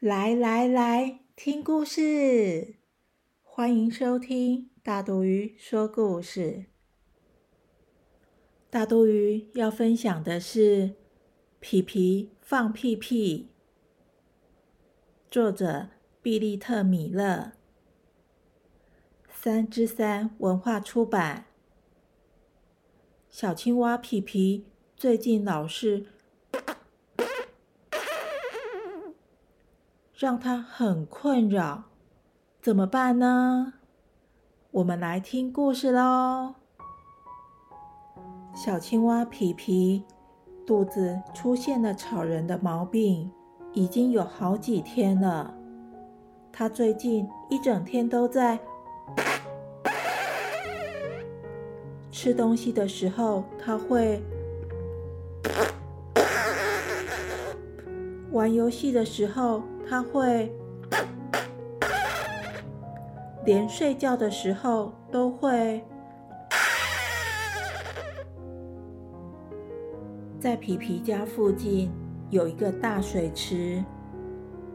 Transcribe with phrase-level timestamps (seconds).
[0.00, 2.76] 来来来，听故事！
[3.42, 6.64] 欢迎收听大肚鱼说故事。
[8.70, 10.88] 大肚鱼要分享的是
[11.60, 13.50] 《皮皮放屁屁》，
[15.30, 15.90] 作者
[16.22, 17.52] 毕利特·米勒，
[19.28, 21.44] 三之三文化出版。
[23.28, 24.64] 小青蛙皮皮
[24.96, 26.06] 最近老是。
[30.20, 31.84] 让他很困扰，
[32.60, 33.72] 怎么办呢？
[34.70, 36.56] 我们来听故事喽。
[38.54, 40.04] 小青蛙皮皮
[40.66, 43.32] 肚子出现了吵人的毛病，
[43.72, 45.54] 已经有好几天了。
[46.52, 48.60] 他最近一整天都在
[52.12, 54.22] 吃东西的时候，他会。
[58.32, 60.48] 玩游戏的时候，他会；
[63.44, 65.82] 连睡觉的时候都会。
[70.38, 71.90] 在皮皮家附近
[72.30, 73.82] 有一个大水池，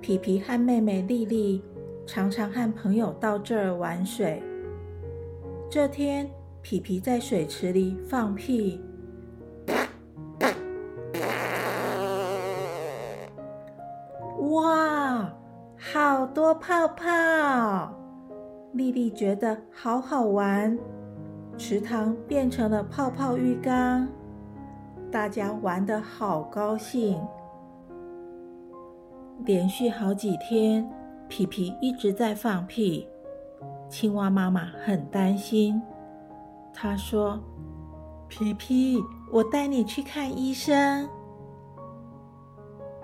[0.00, 1.62] 皮皮和妹妹丽丽
[2.04, 4.42] 常常和朋友到这儿玩水。
[5.70, 6.28] 这天，
[6.62, 8.82] 皮皮在水池里放屁。
[16.46, 17.92] 多泡泡！
[18.74, 20.78] 丽丽觉得好好玩，
[21.58, 24.06] 池塘变成了泡泡浴缸，
[25.10, 27.20] 大家玩得好高兴。
[29.44, 30.88] 连续好几天，
[31.26, 33.08] 皮皮一直在放屁，
[33.88, 35.82] 青蛙妈妈很担心。
[36.72, 37.40] 她说
[38.30, 39.02] ：“皮皮，
[39.32, 41.08] 我带你去看医生。”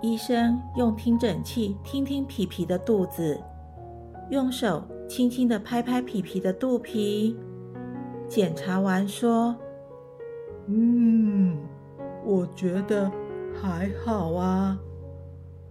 [0.02, 3.40] 医生用听诊器听听皮皮的肚子，
[4.30, 7.36] 用手轻轻的拍拍皮皮的肚皮，
[8.26, 9.54] 检查完说
[10.66, 11.56] ：“嗯，
[12.24, 13.08] 我觉得
[13.54, 14.76] 还好啊。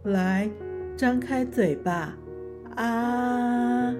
[0.03, 0.49] 来，
[0.95, 2.17] 张开嘴巴
[2.77, 3.93] 啊！”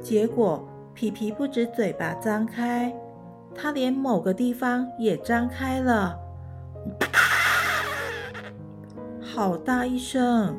[0.00, 2.90] 结果皮皮不止嘴巴张开，
[3.54, 6.18] 他连某个地方也张开了。
[9.30, 10.56] 好大一声！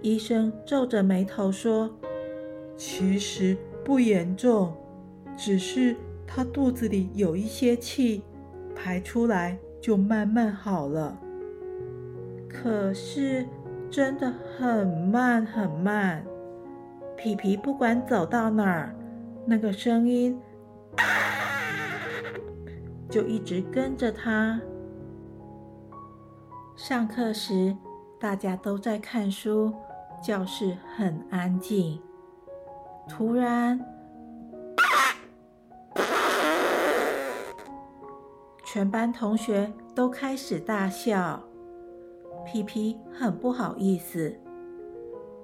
[0.00, 1.90] 医生皱着眉头说
[2.74, 3.54] ：“其实
[3.84, 4.74] 不严重，
[5.36, 5.94] 只是
[6.26, 8.22] 他肚子里有一些气，
[8.74, 11.20] 排出来就慢慢好了。
[12.48, 13.46] 可是
[13.90, 16.24] 真的很慢很慢。
[17.14, 18.96] 皮皮不管走到哪儿，
[19.44, 20.40] 那个声音
[23.10, 24.58] 就一直跟着他。”
[26.76, 27.74] 上课时，
[28.20, 29.72] 大家都在看书，
[30.22, 31.98] 教室很安静。
[33.08, 33.80] 突然，
[38.62, 41.42] 全班同学都开始大笑。
[42.44, 44.38] 皮皮很不好意思，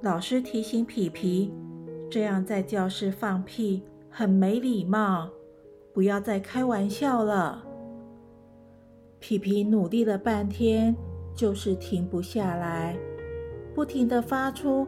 [0.02, 1.50] 老师提醒皮皮，
[2.10, 5.30] 这样在教室放屁很没礼貌，
[5.94, 7.64] 不要再开玩笑了。
[9.18, 10.94] 皮皮努力了半天。
[11.34, 12.96] 就是停不下来，
[13.74, 14.86] 不停的发出。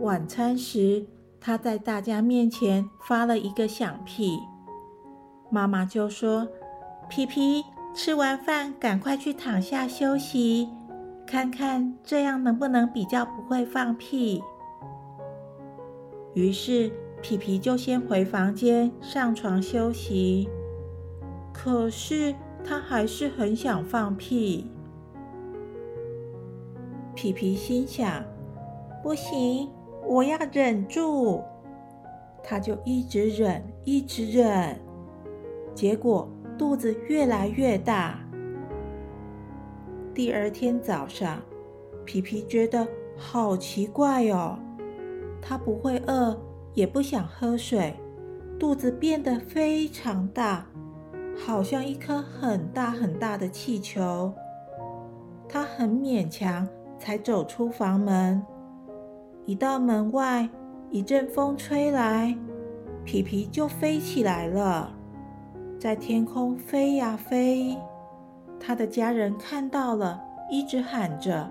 [0.00, 1.04] 晚餐时，
[1.40, 4.38] 他在大家面前发了一个响屁，
[5.50, 6.46] 妈妈就说
[7.10, 7.64] ：“皮皮，
[7.94, 10.68] 吃完饭赶快去躺下休息，
[11.26, 14.42] 看看这样能不能比较不会放屁。”
[16.34, 20.48] 于是皮皮就先回房间上床休息。
[21.60, 22.32] 可是
[22.64, 24.70] 他还是很想放屁。
[27.16, 28.24] 皮皮心想
[29.02, 29.68] ：“不行，
[30.06, 31.42] 我要忍住。”
[32.44, 34.78] 他就一直忍，一直忍，
[35.74, 38.20] 结果肚子越来越大。
[40.14, 41.42] 第二天早上，
[42.04, 44.56] 皮皮觉得好奇怪哦，
[45.42, 46.40] 他不会饿，
[46.74, 47.92] 也不想喝水，
[48.60, 50.67] 肚子变得非常大。
[51.46, 54.32] 好像一颗很大很大的气球，
[55.48, 56.68] 他很勉强
[56.98, 58.44] 才走出房门。
[59.46, 60.48] 一到门外，
[60.90, 62.36] 一阵风吹来，
[63.04, 64.92] 皮皮就飞起来了，
[65.80, 67.78] 在天空飞呀飞。
[68.60, 70.20] 他的家人看到了，
[70.50, 71.48] 一直喊着：“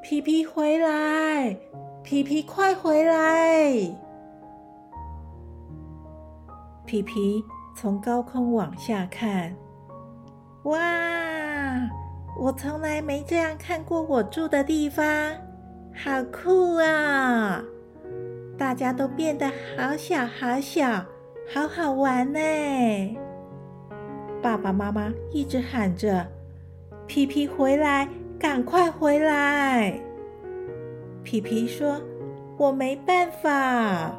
[0.00, 1.56] 皮皮回来，
[2.04, 3.72] 皮皮快回来！”
[6.84, 7.42] 皮皮
[7.74, 9.54] 从高空往下看，
[10.64, 10.78] 哇！
[12.40, 15.04] 我从来没这样看过我住的地方，
[15.94, 17.62] 好酷啊！
[18.56, 21.04] 大家都变得好小好小，
[21.52, 22.38] 好好玩呢。
[24.42, 26.26] 爸爸妈妈一直喊着
[27.06, 28.08] ：“皮皮回来，
[28.38, 30.00] 赶快回来！”
[31.22, 32.00] 皮皮说
[32.56, 34.14] ：“我没办法。”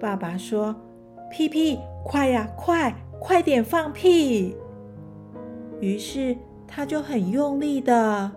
[0.00, 0.74] 爸爸说
[1.30, 4.56] ：“屁屁，快呀，快，快点放屁！”
[5.80, 6.36] 于是
[6.66, 8.30] 他就很用力的。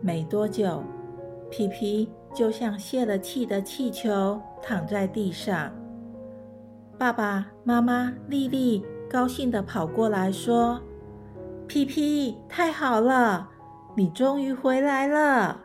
[0.00, 0.82] 没多久，
[1.50, 5.70] 皮皮就像泄了气的气球，躺在地上。
[6.96, 10.80] 爸爸妈妈、丽丽高兴的跑过来，说
[11.66, 13.48] ：“皮皮，太好了，
[13.96, 15.64] 你终于回来了。”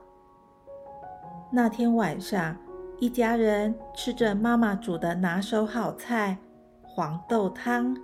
[1.52, 2.58] 那天晚上，
[3.00, 6.38] 一家人吃着妈妈煮的拿手好菜——
[6.82, 7.96] 黄豆汤。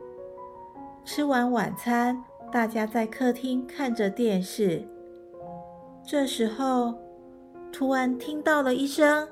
[1.06, 4.86] 吃完晚餐，大家在客厅看着电视。
[6.06, 6.94] 这时候，
[7.72, 9.28] 突然听到了一声：“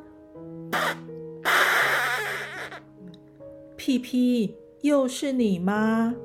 [3.75, 6.15] 屁屁，又是你吗？”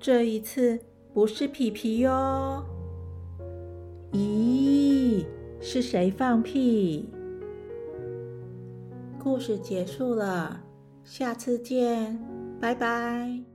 [0.00, 0.78] 这一次
[1.12, 2.64] 不是皮皮哟。
[4.12, 5.26] 咦，
[5.60, 7.08] 是谁放屁？
[9.18, 10.62] 故事结束了，
[11.04, 12.18] 下次见，
[12.60, 13.47] 拜拜。